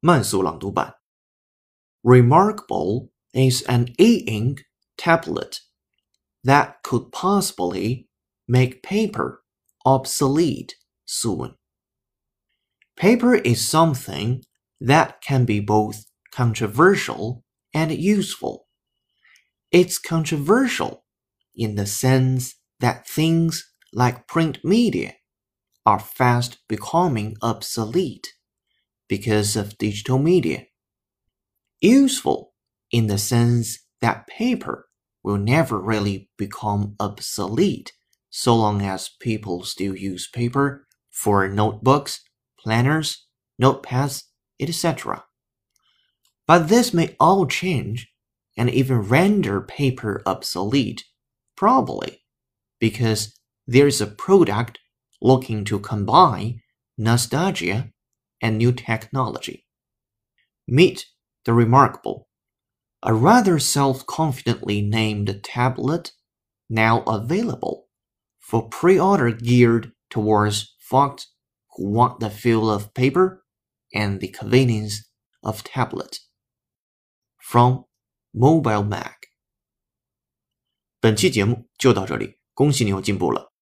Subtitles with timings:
[0.00, 0.94] 慢速朗读版。
[2.02, 4.62] Remarkable is an e-ink
[4.96, 5.60] tablet
[6.44, 8.08] that could possibly
[8.46, 9.44] make paper
[9.84, 10.74] obsolete
[11.04, 11.56] soon.
[12.96, 14.42] Paper is something
[14.80, 17.44] that can be both controversial
[17.74, 18.66] and useful.
[19.70, 21.04] It's controversial
[21.54, 25.14] in the sense that things like print media
[25.84, 28.28] are fast becoming obsolete
[29.07, 30.65] because of digital media.
[31.81, 32.53] Useful
[32.91, 34.87] in the sense that paper
[35.23, 37.93] will never really become obsolete
[38.29, 42.21] so long as people still use paper for notebooks,
[42.59, 43.25] planners,
[43.61, 44.23] notepads,
[44.59, 45.23] etc.
[46.47, 48.11] But this may all change
[48.57, 51.03] and even render paper obsolete,
[51.55, 52.21] probably,
[52.79, 53.37] because
[53.67, 54.79] there's a product
[55.21, 56.61] looking to combine
[56.97, 57.91] nostalgia
[58.41, 59.65] and new technology.
[60.67, 61.05] Meet
[61.45, 62.27] the remarkable,
[63.03, 66.11] a rather self confidently named tablet
[66.69, 67.87] now available
[68.39, 71.31] for pre order geared towards folks
[71.75, 73.43] who want the feel of paper
[73.93, 75.09] and the convenience
[75.43, 76.19] of tablet.
[77.37, 77.85] From
[78.33, 79.13] Mobile Mag。
[80.99, 83.54] 本期节目就到这里，恭喜你又进步了。